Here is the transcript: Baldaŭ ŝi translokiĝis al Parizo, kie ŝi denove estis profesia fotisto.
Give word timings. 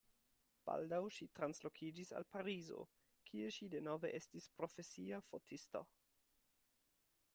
Baldaŭ 0.67 1.01
ŝi 1.17 1.25
translokiĝis 1.39 2.09
al 2.19 2.25
Parizo, 2.35 2.79
kie 3.29 3.51
ŝi 3.59 3.69
denove 3.75 4.13
estis 4.21 4.49
profesia 4.61 5.21
fotisto. 5.29 5.83